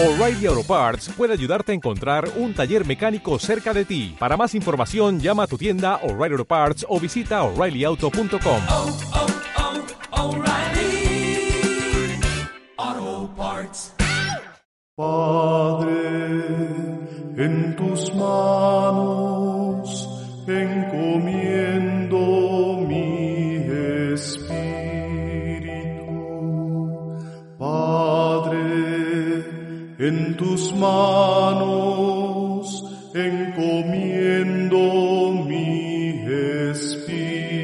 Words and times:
O'Reilly 0.00 0.46
Auto 0.46 0.62
Parts 0.62 1.08
puede 1.08 1.32
ayudarte 1.32 1.72
a 1.72 1.74
encontrar 1.74 2.30
un 2.36 2.54
taller 2.54 2.86
mecánico 2.86 3.36
cerca 3.40 3.74
de 3.74 3.84
ti. 3.84 4.14
Para 4.16 4.36
más 4.36 4.54
información, 4.54 5.18
llama 5.18 5.42
a 5.42 5.46
tu 5.48 5.58
tienda 5.58 5.96
O'Reilly 6.04 6.34
Auto 6.34 6.44
Parts 6.44 6.86
o 6.88 7.00
visita 7.00 7.42
oreillyauto.com. 7.42 8.60
oh, 8.70 8.96
oh, 12.78 13.28
Parts. 13.36 13.92
Padre, 14.94 15.90
en 17.36 17.74
tus 17.74 18.14
manos 18.14 19.58
en 30.08 30.36
tus 30.36 30.74
manos 30.74 32.62
encomiendo 33.14 34.78
mi 35.46 36.24
espíritu. 36.70 37.58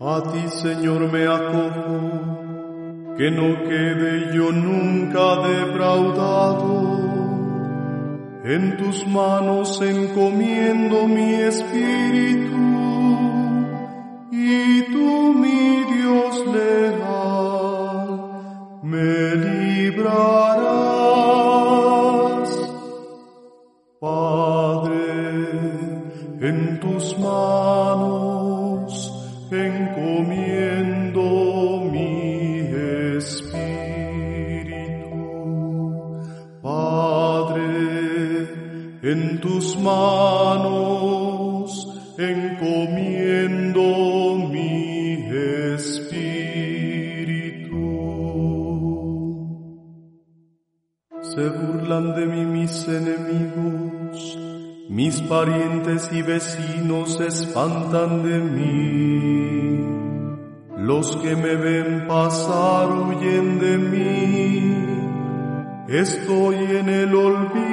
A 0.00 0.22
ti, 0.32 0.48
Señor, 0.62 1.12
me 1.12 1.26
acojo, 1.26 1.98
que 3.18 3.30
no 3.30 3.48
quede 3.68 4.34
yo 4.34 4.50
nunca 4.50 5.26
defraudado. 5.48 6.78
En 8.44 8.78
tus 8.78 9.06
manos 9.06 9.80
encomiendo 9.82 11.06
mi 11.06 11.34
espíritu, 11.34 12.56
en 39.02 39.40
tus 39.40 39.78
manos 39.78 40.98
encomiendo 42.18 43.80
mi 44.50 45.14
espíritu. 45.74 46.58
Se 51.20 51.48
burlan 51.48 52.16
de 52.16 52.26
mí 52.26 52.44
mis 52.44 52.88
enemigos, 52.88 54.38
mis 54.88 55.20
parientes 55.22 56.10
y 56.12 56.22
vecinos 56.22 57.14
se 57.14 57.28
espantan 57.28 58.24
de 58.24 58.38
mí. 58.40 59.78
Los 60.76 61.16
que 61.18 61.36
me 61.36 61.54
ven 61.54 62.06
pasar 62.08 62.90
huyen 62.90 63.60
de 63.60 63.78
mí. 63.78 64.74
Estoy 65.88 66.56
en 66.56 66.88
el 66.88 67.14
olvido 67.14 67.67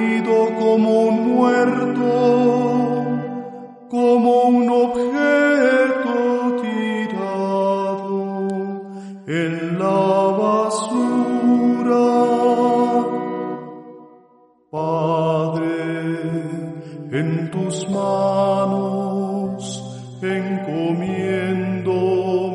manos 17.90 19.82
encomiendo 20.22 21.92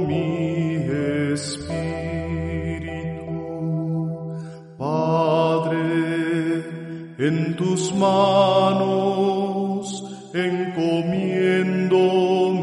mi 0.08 0.76
espíritu. 1.34 1.72
Padre, 4.78 5.78
en 7.18 7.56
tus 7.56 7.94
manos 7.96 9.12
encomiendo 10.34 11.98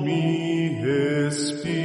mi 0.04 0.80
espíritu. 1.26 1.78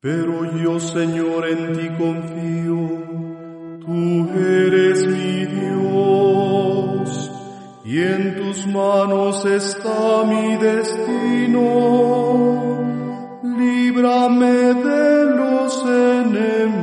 Pero 0.00 0.56
yo, 0.62 0.80
Señor, 0.80 1.46
en 1.48 1.72
ti 1.76 1.88
confío, 1.98 2.99
manos 8.72 9.44
está 9.44 10.24
mi 10.24 10.56
destino. 10.56 11.62
Líbrame 13.42 14.74
de 14.88 15.24
los 15.40 15.84
enemigos 15.86 16.76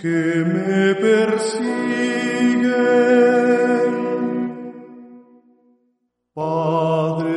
que 0.00 0.44
me 0.54 0.94
persiguen. 0.94 1.72
Padre, 6.34 7.32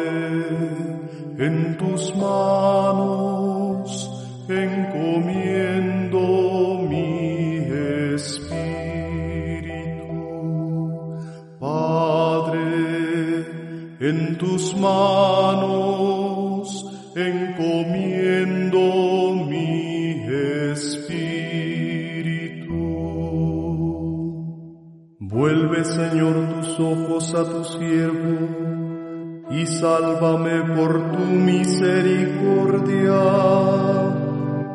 en 1.37 1.77
tus 1.77 2.15
manos 2.15 4.09
encomiendo 4.47 5.74
en 13.99 14.37
tus 14.37 14.77
manos 14.77 16.85
encomiendo 17.15 18.79
mi 19.47 20.25
espíritu. 20.71 21.15
Vuelve, 25.19 25.83
Señor, 25.85 26.35
tus 26.55 26.79
ojos 26.79 27.35
a 27.35 27.43
tu 27.45 27.63
siervo 27.63 28.65
y 29.51 29.65
sálvame 29.65 30.61
por 30.75 31.11
tu 31.11 31.19
misericordia. 31.19 33.21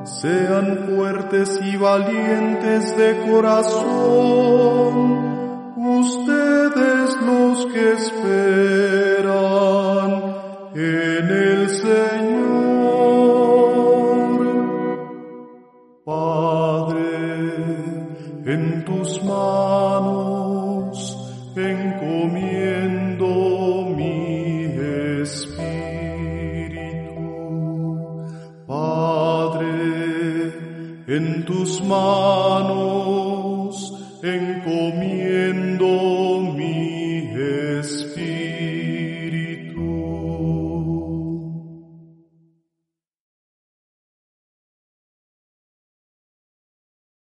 Sean 0.05 0.87
fuertes 0.89 1.61
y 1.63 1.77
valientes 1.77 2.97
de 2.97 3.21
corazón, 3.31 4.97
ustedes 5.77 7.17
los 7.23 7.67
que 7.67 7.93
esperan 7.93 8.60
en 18.47 18.85
tus 18.85 19.23
manos 19.25 21.17
encomiendo 21.57 23.27
mi 23.97 24.65
espíritu. 25.23 25.91
Padre, 28.67 29.69
en 31.07 31.45
tus 31.45 31.83
manos 31.85 33.11
encomiendo 34.23 35.87